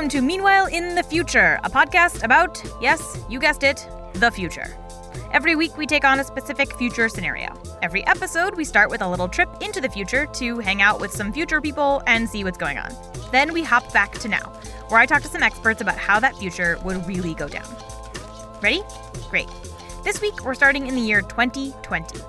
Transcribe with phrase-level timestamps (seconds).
[0.00, 4.74] Welcome to Meanwhile in the Future, a podcast about, yes, you guessed it, the future.
[5.30, 7.52] Every week, we take on a specific future scenario.
[7.82, 11.12] Every episode, we start with a little trip into the future to hang out with
[11.12, 12.90] some future people and see what's going on.
[13.30, 14.50] Then we hop back to now,
[14.88, 17.68] where I talk to some experts about how that future would really go down.
[18.62, 18.80] Ready?
[19.28, 19.50] Great.
[20.02, 22.20] This week, we're starting in the year 2020.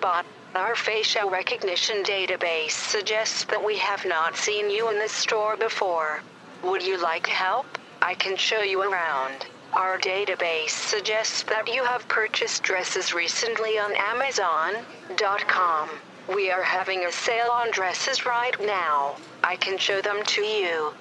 [0.00, 0.24] Bot.
[0.54, 6.22] Our facial recognition database suggests that we have not seen you in this store before.
[6.62, 7.66] Would you like help?
[8.00, 9.46] I can show you around.
[9.72, 15.90] Our database suggests that you have purchased dresses recently on Amazon.com.
[16.34, 19.16] We are having a sale on dresses right now.
[19.44, 20.92] I can show them to you.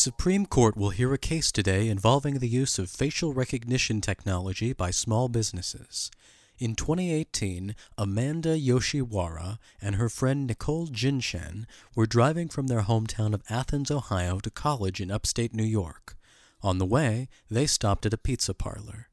[0.00, 4.90] Supreme Court will hear a case today involving the use of facial recognition technology by
[4.90, 6.10] small businesses.
[6.58, 13.42] In 2018, Amanda Yoshiwara and her friend Nicole Jinshen were driving from their hometown of
[13.50, 16.16] Athens, Ohio to college in upstate New York.
[16.62, 19.10] On the way, they stopped at a pizza parlor.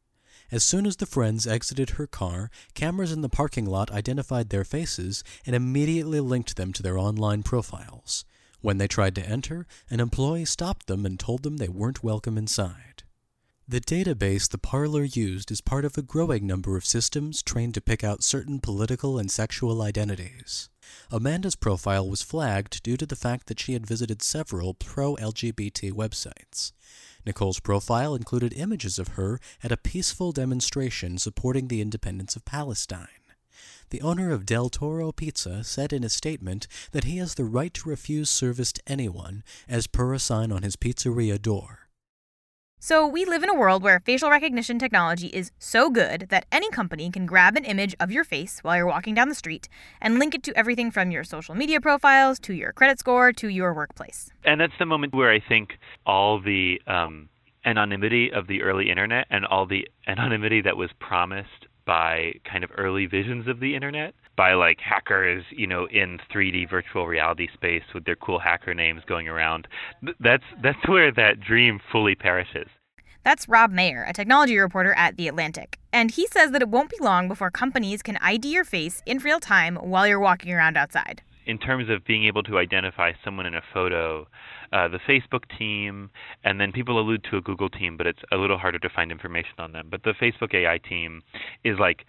[0.53, 4.63] As soon as the friends exited her car, cameras in the parking lot identified their
[4.63, 8.23] faces and immediately linked them to their online profiles.
[8.67, 12.37] When they tried to enter, an employee stopped them and told them they weren't welcome
[12.37, 13.03] inside.
[13.65, 17.81] The database the parlor used is part of a growing number of systems trained to
[17.81, 20.67] pick out certain political and sexual identities.
[21.09, 25.93] Amanda's profile was flagged due to the fact that she had visited several pro LGBT
[25.93, 26.73] websites.
[27.25, 33.07] Nicole's profile included images of her at a peaceful demonstration supporting the independence of Palestine.
[33.89, 37.73] The owner of Del Toro Pizza said in a statement that he has the right
[37.73, 41.87] to refuse service to anyone, as per a sign on his pizzeria door.
[42.79, 46.69] So, we live in a world where facial recognition technology is so good that any
[46.69, 49.67] company can grab an image of your face while you're walking down the street
[49.99, 53.47] and link it to everything from your social media profiles to your credit score to
[53.47, 54.29] your workplace.
[54.43, 57.29] And that's the moment where I think all the um,
[57.65, 62.69] anonymity of the early internet and all the anonymity that was promised by kind of
[62.77, 67.81] early visions of the internet by like hackers, you know, in 3D virtual reality space
[67.95, 69.67] with their cool hacker names going around.
[70.19, 72.67] That's that's where that dream fully perishes.
[73.23, 75.79] That's Rob Meyer, a technology reporter at The Atlantic.
[75.91, 79.17] And he says that it won't be long before companies can ID your face in
[79.17, 81.23] real time while you're walking around outside.
[81.45, 84.27] In terms of being able to identify someone in a photo,
[84.71, 86.09] uh, the Facebook team,
[86.43, 89.11] and then people allude to a Google team, but it's a little harder to find
[89.11, 89.87] information on them.
[89.89, 91.21] But the Facebook AI team
[91.63, 92.05] is like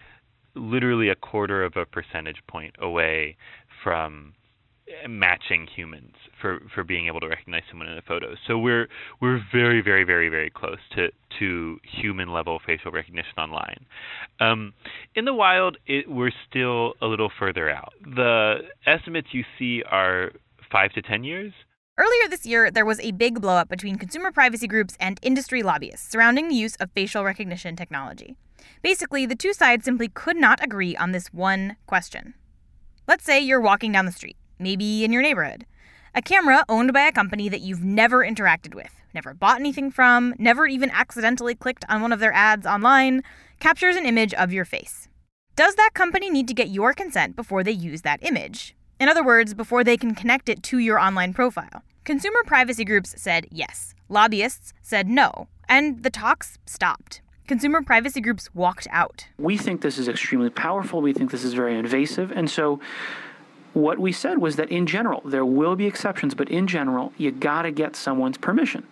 [0.55, 3.37] literally a quarter of a percentage point away
[3.83, 4.33] from
[5.07, 8.35] matching humans for for being able to recognize someone in a photo.
[8.47, 8.87] So we're
[9.21, 11.09] we're very very very very close to
[11.39, 13.85] to human level facial recognition online.
[14.39, 14.73] Um,
[15.15, 17.93] in the wild, it, we're still a little further out.
[18.03, 20.31] The estimates you see are
[20.71, 21.53] five to ten years.
[21.99, 26.09] Earlier this year, there was a big blowup between consumer privacy groups and industry lobbyists
[26.09, 28.37] surrounding the use of facial recognition technology.
[28.81, 32.35] Basically, the two sides simply could not agree on this one question.
[33.05, 35.65] Let's say you're walking down the street, maybe in your neighborhood.
[36.15, 40.33] A camera owned by a company that you've never interacted with, never bought anything from,
[40.39, 43.23] never even accidentally clicked on one of their ads online,
[43.59, 45.09] captures an image of your face.
[45.57, 48.73] Does that company need to get your consent before they use that image?
[49.01, 51.83] In other words, before they can connect it to your online profile.
[52.05, 57.21] Consumer privacy groups said yes, lobbyists said no, and the talks stopped.
[57.47, 59.27] Consumer privacy groups walked out.
[59.37, 61.01] We think this is extremely powerful.
[61.01, 62.31] We think this is very invasive.
[62.31, 62.79] And so,
[63.73, 67.31] what we said was that in general, there will be exceptions, but in general, you
[67.31, 68.85] got to get someone's permission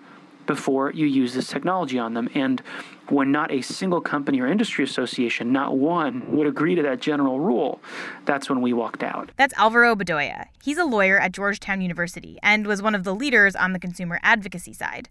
[0.47, 2.29] before you use this technology on them.
[2.33, 2.61] And
[3.09, 7.39] when not a single company or industry association, not one, would agree to that general
[7.39, 7.79] rule,
[8.25, 9.31] that's when we walked out.
[9.37, 10.47] That's Alvaro Bedoya.
[10.63, 14.19] He's a lawyer at Georgetown University and was one of the leaders on the consumer
[14.23, 15.09] advocacy side.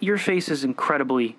[0.00, 1.36] Your face is incredibly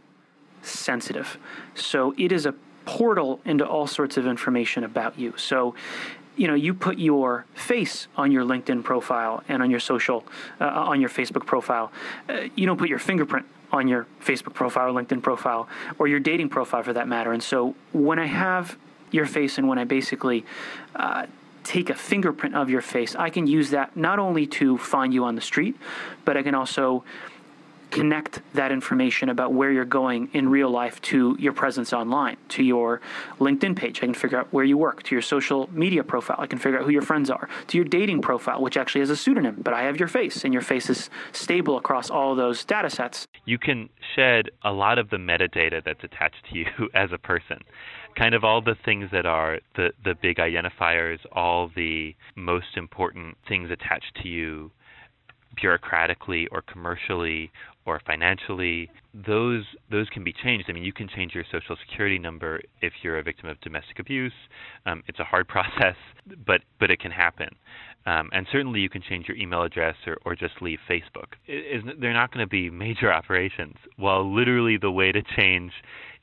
[0.62, 1.38] sensitive.
[1.76, 2.54] So it is a
[2.86, 5.34] portal into all sorts of information about you.
[5.38, 5.76] So
[6.40, 10.24] you know you put your face on your linkedin profile and on your social
[10.62, 11.92] uh, on your facebook profile.
[12.30, 15.68] Uh, you don't put your fingerprint on your facebook profile or linkedin profile
[16.00, 17.34] or your dating profile for that matter.
[17.34, 18.78] And so when i have
[19.12, 20.46] your face and when i basically
[20.96, 21.26] uh,
[21.66, 25.26] take a fingerprint of your face i can use that not only to find you
[25.26, 25.76] on the street
[26.24, 27.04] but i can also
[27.92, 32.64] connect that information about where you're going in real life to your presence online, to
[32.64, 33.02] your
[33.40, 34.00] LinkedIn page.
[34.00, 36.38] I can figure out where you work, to your social media profile.
[36.40, 39.10] I can figure out who your friends are, to your dating profile, which actually has
[39.10, 42.64] a pseudonym, but I have your face, and your face is stable across all those
[42.64, 43.28] data sets.
[43.46, 47.60] You can shed a lot of the metadata that's attached to you as a person
[48.18, 53.38] kind of all the things that are the, the big identifiers, all the most important
[53.48, 54.72] things attached to you
[55.62, 57.52] bureaucratically or commercially
[57.90, 60.68] or financially, those those can be changed.
[60.70, 64.00] I mean, you can change your social security number if you're a victim of domestic
[64.00, 64.34] abuse.
[64.86, 65.96] Um, it's a hard process,
[66.46, 67.50] but but it can happen.
[68.06, 71.34] Um, and certainly, you can change your email address or, or just leave Facebook.
[71.48, 73.76] They're not going to be major operations.
[73.98, 75.74] While literally the way to change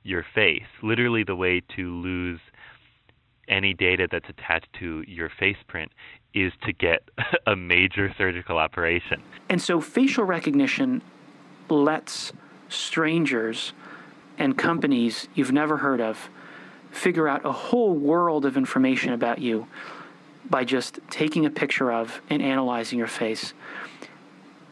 [0.04, 2.40] your face, literally the way to lose
[3.48, 5.92] any data that's attached to your face print
[6.34, 7.08] is to get
[7.46, 9.22] a major surgical operation.
[9.48, 11.02] And so facial recognition
[11.70, 12.32] lets
[12.68, 13.72] strangers
[14.38, 16.28] and companies you've never heard of
[16.90, 19.66] figure out a whole world of information about you
[20.48, 23.52] by just taking a picture of and analyzing your face.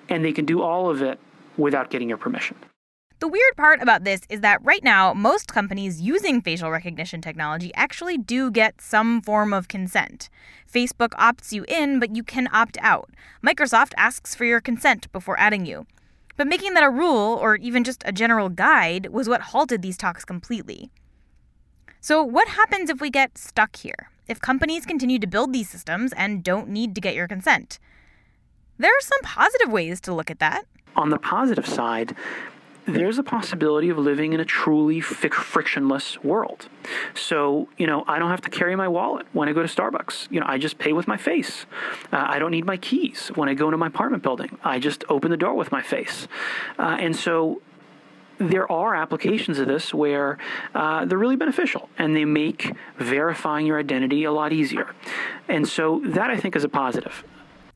[0.08, 1.18] And they can do all of it
[1.56, 2.56] without getting your permission.
[3.20, 7.72] The weird part about this is that right now, most companies using facial recognition technology
[7.74, 10.28] actually do get some form of consent.
[10.70, 13.10] Facebook opts you in, but you can opt out.
[13.42, 15.86] Microsoft asks for your consent before adding you.
[16.36, 19.96] But making that a rule, or even just a general guide, was what halted these
[19.96, 20.90] talks completely.
[22.00, 24.10] So, what happens if we get stuck here?
[24.26, 27.78] If companies continue to build these systems and don't need to get your consent?
[28.78, 30.64] There are some positive ways to look at that.
[30.96, 32.16] On the positive side,
[32.86, 36.68] there's a possibility of living in a truly frictionless world.
[37.14, 40.30] So, you know, I don't have to carry my wallet when I go to Starbucks.
[40.30, 41.66] You know, I just pay with my face.
[42.12, 44.58] Uh, I don't need my keys when I go into my apartment building.
[44.62, 46.28] I just open the door with my face.
[46.78, 47.62] Uh, and so
[48.38, 50.38] there are applications of this where
[50.74, 54.94] uh, they're really beneficial and they make verifying your identity a lot easier.
[55.48, 57.24] And so that I think is a positive.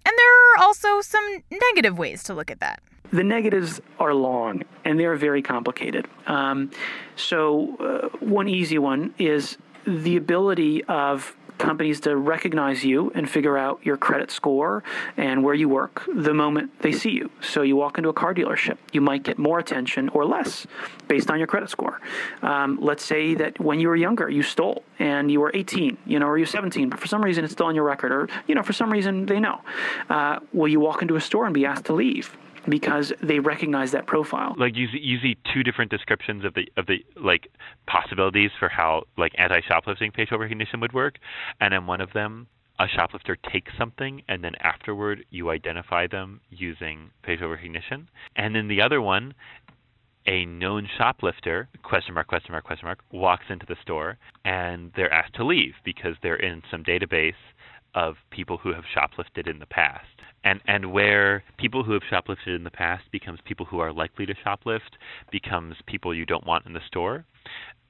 [0.05, 2.83] And there are also some negative ways to look at that.
[3.13, 6.07] The negatives are long and they're very complicated.
[6.27, 6.71] Um,
[7.17, 9.57] so, uh, one easy one is
[9.87, 14.83] the ability of companies to recognize you and figure out your credit score
[15.17, 17.31] and where you work the moment they see you.
[17.41, 20.67] So you walk into a car dealership, you might get more attention or less
[21.09, 22.01] based on your credit score.
[22.43, 26.19] Um, let's say that when you were younger, you stole and you were 18, you
[26.19, 28.55] know, or you're 17, but for some reason it's still on your record, or you
[28.55, 29.61] know, for some reason they know.
[30.09, 32.37] Uh, will you walk into a store and be asked to leave?
[32.69, 34.55] Because they recognize that profile.
[34.59, 37.49] Like you you see two different descriptions of the of the like
[37.87, 41.19] possibilities for how like anti-shoplifting facial recognition would work,
[41.61, 42.47] and in one of them,
[42.79, 48.69] a shoplifter takes something and then afterward you identify them using facial recognition, and in
[48.69, 49.35] the other one,
[50.26, 55.12] a known shoplifter question mark question mark question mark walks into the store and they're
[55.12, 57.32] asked to leave because they're in some database
[57.94, 60.06] of people who have shoplifted in the past.
[60.44, 64.25] And and where people who have shoplifted in the past becomes people who are likely
[64.26, 64.96] to shoplift
[65.31, 67.25] becomes people you don't want in the store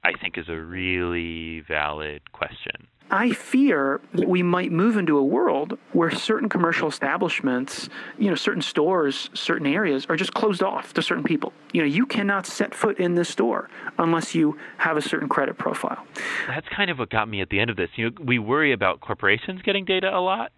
[0.03, 5.23] i think is a really valid question I fear that we might move into a
[5.23, 7.89] world where certain commercial establishments,
[8.19, 11.51] you know, certain stores, certain areas are just closed off to certain people.
[11.73, 15.57] You know, you cannot set foot in this store unless you have a certain credit
[15.57, 16.05] profile.
[16.47, 17.89] That's kind of what got me at the end of this.
[17.95, 20.51] You know, we worry about corporations getting data a lot,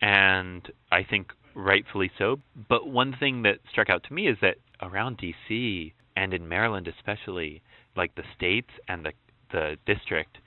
[0.00, 2.38] and I think rightfully so.
[2.68, 6.86] But one thing that struck out to me is that around DC and in Maryland
[6.86, 7.62] especially,
[7.98, 9.12] like the states and the
[9.52, 10.38] the district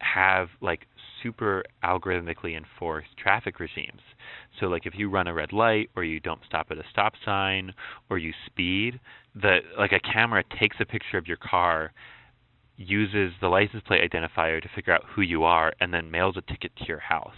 [0.00, 0.86] have like
[1.22, 4.00] super algorithmically enforced traffic regimes.
[4.60, 7.14] So like if you run a red light or you don't stop at a stop
[7.24, 7.72] sign
[8.08, 9.00] or you speed,
[9.34, 11.92] the like a camera takes a picture of your car
[12.76, 16.42] uses the license plate identifier to figure out who you are and then mails a
[16.42, 17.34] ticket to your house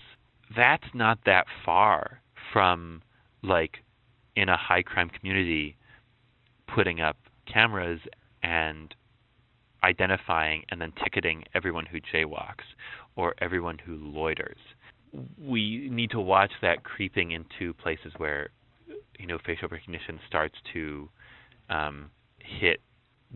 [0.56, 2.20] that's not that far
[2.52, 3.02] from
[3.42, 3.78] like
[4.36, 5.76] in a high crime community
[6.74, 7.16] putting up
[7.52, 8.00] cameras
[8.42, 8.94] and
[9.82, 12.64] identifying and then ticketing everyone who jaywalks
[13.16, 14.58] or everyone who loiters.
[15.38, 18.50] We need to watch that creeping into places where
[19.18, 21.08] you know facial recognition starts to
[21.68, 22.80] um, hit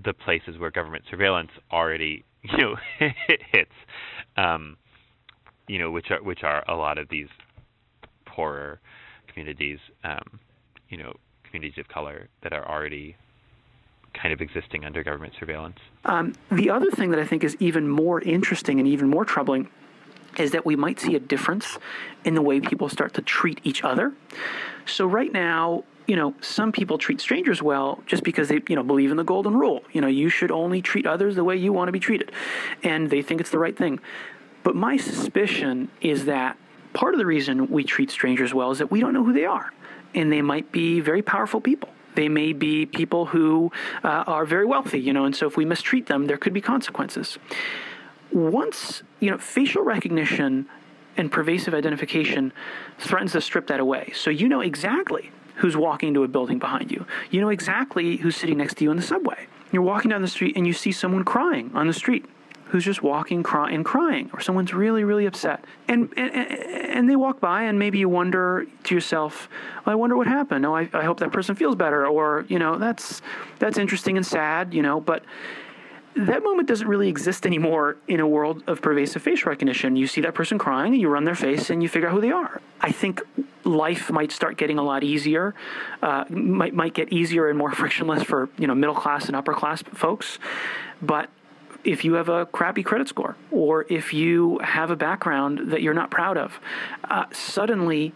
[0.05, 2.77] the places where government surveillance already you know
[3.53, 3.71] hits.
[4.37, 4.77] Um,
[5.67, 7.29] you know, which are which are a lot of these
[8.27, 8.81] poorer
[9.29, 10.39] communities, um,
[10.89, 13.17] you know, communities of color that are already
[14.15, 15.79] kind of existing under government surveillance.
[16.05, 19.69] Um, the other thing that I think is even more interesting and even more troubling
[20.39, 21.79] is that we might see a difference
[22.25, 24.13] in the way people start to treat each other.
[24.87, 28.83] So, right now, you know, some people treat strangers well just because they, you know,
[28.83, 29.83] believe in the golden rule.
[29.93, 32.33] You know, you should only treat others the way you want to be treated.
[32.83, 34.01] And they think it's the right thing.
[34.63, 36.57] But my suspicion is that
[36.93, 39.47] part of the reason we treat strangers well is that we don't know who they
[39.47, 39.73] are.
[40.15, 41.89] And they might be very powerful people.
[42.15, 45.65] They may be people who uh, are very wealthy, you know, and so if we
[45.65, 47.39] mistreat them, there could be consequences.
[48.33, 50.67] Once, you know, facial recognition
[51.17, 52.53] and pervasive identification
[52.99, 54.13] threatens to strip that away.
[54.15, 57.07] So you know exactly who's walking into a building behind you.
[57.31, 59.47] You know exactly who's sitting next to you in the subway.
[59.71, 62.27] You're walking down the street and you see someone crying on the street
[62.75, 65.65] who's just walking cry- and crying, or someone's really, really upset.
[65.87, 69.49] And, and, and they walk by, and maybe you wonder to yourself,
[69.87, 70.67] I wonder what happened.
[70.67, 72.05] Oh, I, I hope that person feels better.
[72.05, 73.23] Or, you know, that's,
[73.61, 75.23] that's interesting and sad, you know, but
[76.17, 79.95] that moment doesn't really exist anymore in a world of pervasive face recognition.
[79.95, 82.21] You see that person crying and you run their face and you figure out who
[82.21, 82.61] they are.
[82.81, 83.23] I think
[83.63, 85.55] life might start getting a lot easier,
[86.03, 89.55] uh, might might get easier and more frictionless for you know middle class and upper
[89.55, 90.41] class folks,
[91.01, 91.31] but
[91.85, 95.95] if you have a crappy credit score or if you have a background that you're
[95.95, 96.59] not proud of,
[97.11, 98.13] uh, suddenly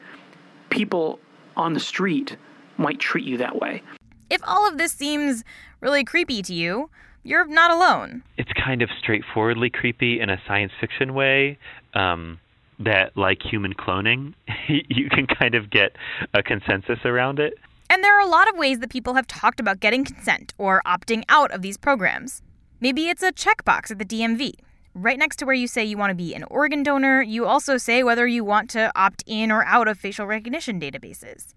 [0.71, 1.19] people
[1.57, 2.37] on the street
[2.77, 3.83] might treat you that way.
[4.31, 5.45] If all of this seems
[5.81, 6.91] really creepy to you,
[7.23, 8.23] you're not alone.
[8.37, 11.59] It's kind of straightforwardly creepy in a science fiction way.
[11.95, 12.39] Um,
[12.81, 14.35] that, like human cloning,
[14.69, 15.97] you can kind of get
[16.35, 17.55] a consensus around it.
[17.91, 20.83] And there are a lot of ways that people have talked about getting consent or
[20.87, 22.43] opting out of these programs.
[22.81, 24.53] Maybe it's a checkbox at the DMV.
[24.95, 27.77] Right next to where you say you want to be an organ donor, you also
[27.77, 31.55] say whether you want to opt in or out of facial recognition databases.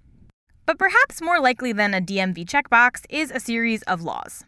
[0.66, 4.46] But perhaps more likely than a DMV checkbox is a series of laws.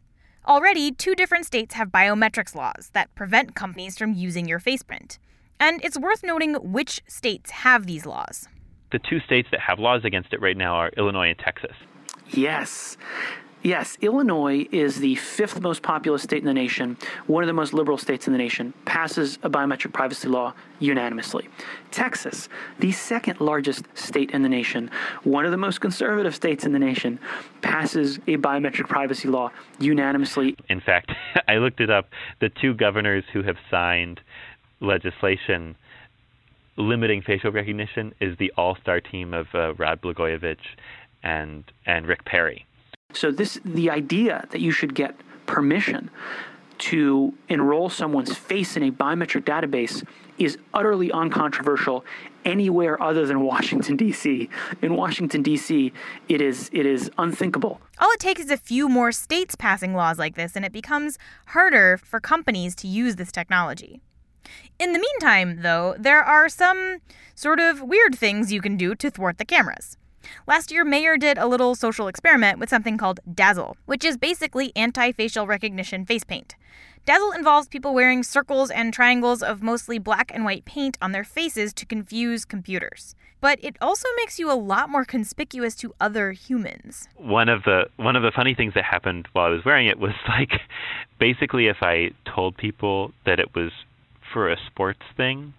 [0.48, 5.20] Already, two different states have biometrics laws that prevent companies from using your faceprint.
[5.60, 8.48] And it's worth noting which states have these laws.
[8.92, 11.76] The two states that have laws against it right now are Illinois and Texas.
[12.32, 12.98] Yes.
[13.64, 17.74] Yes, Illinois is the fifth most populous state in the nation, one of the most
[17.74, 21.48] liberal states in the nation, passes a biometric privacy law unanimously.
[21.90, 24.92] Texas, the second largest state in the nation,
[25.24, 27.18] one of the most conservative states in the nation,
[27.62, 30.58] passes a biometric privacy law unanimously.
[30.68, 31.14] In fact,
[31.48, 32.10] I looked it up.
[32.42, 34.20] The two governors who have signed
[34.82, 35.78] legislation
[36.76, 40.58] limiting facial recognition is the all-star team of uh, Rod Blagojevich
[41.24, 42.66] and and Rick Perry.
[43.14, 45.16] So this the idea that you should get
[45.46, 46.10] permission
[46.80, 50.06] to enroll someone's face in a biometric database
[50.38, 52.04] is utterly uncontroversial
[52.46, 54.50] anywhere other than Washington D.C.
[54.82, 55.94] In Washington D.C.,
[56.28, 57.80] it is it is unthinkable.
[58.00, 61.18] All it takes is a few more states passing laws like this, and it becomes
[61.48, 64.02] harder for companies to use this technology.
[64.80, 66.98] In the meantime, though, there are some
[67.36, 69.98] sort of weird things you can do to thwart the cameras.
[70.48, 74.72] Last year, Mayor did a little social experiment with something called Dazzle, which is basically
[74.76, 76.56] anti facial recognition face paint.
[77.06, 81.26] Dazzle involves people wearing circles and triangles of mostly black and white paint on their
[81.26, 83.14] faces to confuse computers.
[83.42, 87.10] But it also makes you a lot more conspicuous to other humans.
[87.18, 90.00] One of the one of the funny things that happened while I was wearing it
[90.00, 90.52] was like
[91.20, 93.72] basically if I told people that it was
[94.32, 95.54] for a sports thing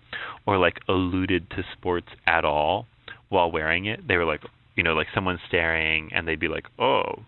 [0.47, 2.87] or like alluded to sports at all
[3.34, 4.42] while wearing it, they were like,
[4.76, 7.24] you know, like someone staring and they'd be like, "Oh,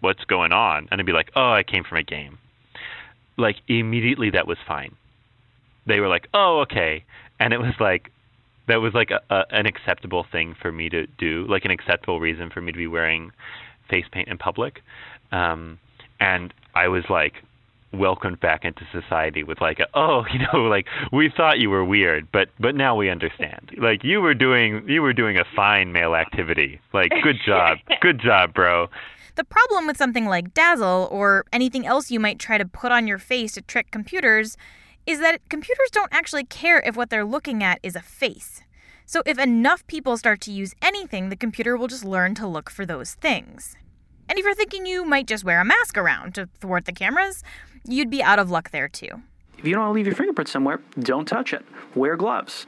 [0.00, 2.38] what's going on?" And I'd be like, "Oh, I came from a game."
[3.36, 4.96] Like immediately that was fine.
[5.86, 7.04] They were like, "Oh, okay."
[7.38, 8.10] And it was like
[8.66, 12.20] that was like a, a, an acceptable thing for me to do, like an acceptable
[12.20, 13.30] reason for me to be wearing
[13.90, 14.80] face paint in public.
[15.30, 15.78] Um,
[16.20, 17.34] and I was like,
[17.98, 21.84] welcomed back into society with like a, oh you know like we thought you were
[21.84, 23.72] weird but but now we understand.
[23.78, 26.80] Like you were doing you were doing a fine male activity.
[26.92, 27.78] Like good job.
[28.00, 28.88] Good job bro.
[29.36, 33.08] The problem with something like dazzle or anything else you might try to put on
[33.08, 34.56] your face to trick computers
[35.06, 38.62] is that computers don't actually care if what they're looking at is a face.
[39.06, 42.70] So if enough people start to use anything the computer will just learn to look
[42.70, 43.76] for those things
[44.28, 47.42] and if you're thinking you might just wear a mask around to thwart the cameras,
[47.86, 49.22] you'd be out of luck there too.
[49.64, 51.64] If you don't want to leave your fingerprint somewhere, don't touch it.
[51.94, 52.66] Wear gloves.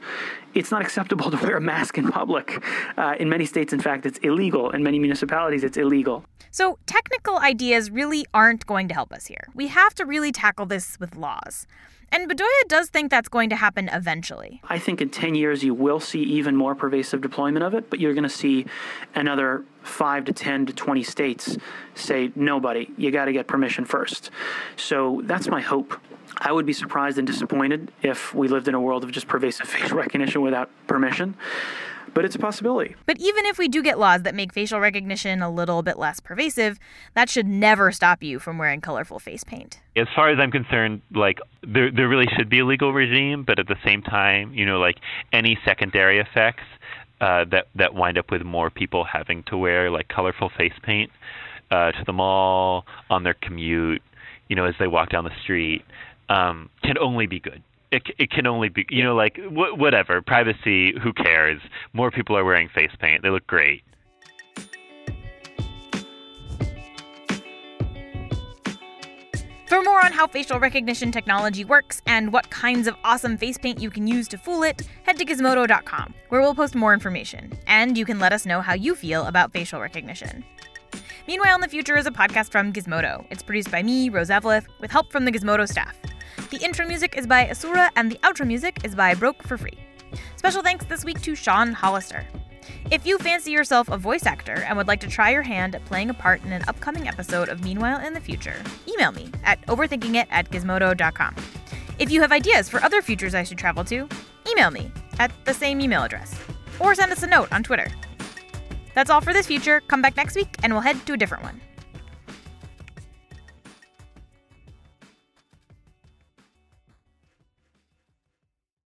[0.55, 2.63] It's not acceptable to wear a mask in public.
[2.97, 4.71] Uh, in many states, in fact, it's illegal.
[4.71, 6.25] In many municipalities, it's illegal.
[6.49, 9.47] So, technical ideas really aren't going to help us here.
[9.53, 11.67] We have to really tackle this with laws.
[12.11, 14.61] And Bedoya does think that's going to happen eventually.
[14.63, 17.99] I think in 10 years you will see even more pervasive deployment of it, but
[17.99, 18.65] you're going to see
[19.13, 21.57] another 5 to 10 to 20 states
[21.95, 24.31] say, nobody, you got to get permission first.
[24.77, 25.99] So that's my hope.
[26.39, 29.67] I would be surprised and disappointed if we lived in a world of just pervasive
[29.67, 31.35] facial recognition without permission.
[32.13, 32.95] but it's a possibility.
[33.05, 36.19] But even if we do get laws that make facial recognition a little bit less
[36.19, 36.79] pervasive,
[37.13, 39.79] that should never stop you from wearing colorful face paint.
[39.95, 43.59] As far as I'm concerned, like there there really should be a legal regime, but
[43.59, 44.97] at the same time, you know, like
[45.31, 46.63] any secondary effects
[47.21, 51.11] uh, that that wind up with more people having to wear like colorful face paint
[51.69, 54.01] uh, to the mall on their commute,
[54.47, 55.83] you know, as they walk down the street,
[56.29, 57.61] um, can only be good.
[57.91, 60.93] It it can only be you know like wh- whatever privacy.
[61.01, 61.61] Who cares?
[61.93, 63.23] More people are wearing face paint.
[63.23, 63.83] They look great.
[69.67, 73.81] For more on how facial recognition technology works and what kinds of awesome face paint
[73.81, 77.97] you can use to fool it, head to gizmodo.com, where we'll post more information, and
[77.97, 80.45] you can let us know how you feel about facial recognition.
[81.27, 83.25] Meanwhile in the Future is a podcast from Gizmodo.
[83.29, 85.97] It's produced by me, Rose Eveleth, with help from the Gizmodo staff.
[86.49, 89.77] The intro music is by Asura, and the outro music is by Broke for Free.
[90.37, 92.25] Special thanks this week to Sean Hollister.
[92.89, 95.83] If you fancy yourself a voice actor and would like to try your hand at
[95.83, 98.55] playing a part in an upcoming episode of Meanwhile in the Future,
[98.87, 101.35] email me at overthinkingit at gizmodo.com.
[101.99, 104.07] If you have ideas for other futures I should travel to,
[104.49, 104.89] email me
[105.19, 106.33] at the same email address.
[106.79, 107.89] Or send us a note on Twitter.
[108.93, 109.81] That's all for this future.
[109.81, 111.59] Come back next week and we'll head to a different one.